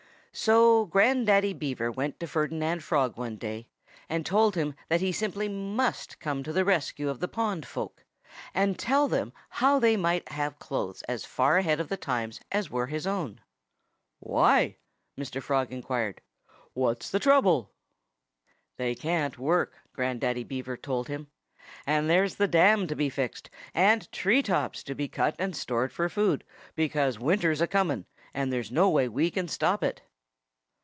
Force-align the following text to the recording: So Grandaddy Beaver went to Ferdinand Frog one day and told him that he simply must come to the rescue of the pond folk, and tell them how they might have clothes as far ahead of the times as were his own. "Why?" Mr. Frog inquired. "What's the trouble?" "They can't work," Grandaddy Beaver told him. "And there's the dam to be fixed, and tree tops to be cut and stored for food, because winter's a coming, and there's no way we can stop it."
So 0.33 0.85
Grandaddy 0.87 1.51
Beaver 1.51 1.91
went 1.91 2.17
to 2.21 2.25
Ferdinand 2.25 2.85
Frog 2.85 3.17
one 3.17 3.35
day 3.35 3.67
and 4.07 4.25
told 4.25 4.55
him 4.55 4.75
that 4.87 5.01
he 5.01 5.11
simply 5.11 5.49
must 5.49 6.21
come 6.21 6.41
to 6.43 6.53
the 6.53 6.63
rescue 6.63 7.09
of 7.09 7.19
the 7.19 7.27
pond 7.27 7.65
folk, 7.65 8.05
and 8.53 8.79
tell 8.79 9.09
them 9.09 9.33
how 9.49 9.77
they 9.77 9.97
might 9.97 10.29
have 10.31 10.57
clothes 10.57 11.01
as 11.01 11.25
far 11.25 11.57
ahead 11.57 11.81
of 11.81 11.89
the 11.89 11.97
times 11.97 12.39
as 12.49 12.69
were 12.71 12.87
his 12.87 13.05
own. 13.05 13.41
"Why?" 14.19 14.77
Mr. 15.19 15.43
Frog 15.43 15.73
inquired. 15.73 16.21
"What's 16.73 17.09
the 17.09 17.19
trouble?" 17.19 17.73
"They 18.77 18.95
can't 18.95 19.37
work," 19.37 19.81
Grandaddy 19.93 20.45
Beaver 20.47 20.77
told 20.77 21.09
him. 21.09 21.27
"And 21.85 22.09
there's 22.09 22.35
the 22.35 22.47
dam 22.47 22.87
to 22.87 22.95
be 22.95 23.09
fixed, 23.09 23.49
and 23.73 24.09
tree 24.13 24.41
tops 24.41 24.81
to 24.83 24.95
be 24.95 25.09
cut 25.09 25.35
and 25.39 25.53
stored 25.57 25.91
for 25.91 26.07
food, 26.07 26.45
because 26.73 27.19
winter's 27.19 27.59
a 27.59 27.67
coming, 27.67 28.05
and 28.33 28.51
there's 28.51 28.71
no 28.71 28.89
way 28.89 29.09
we 29.09 29.29
can 29.29 29.49
stop 29.49 29.83
it." 29.83 30.01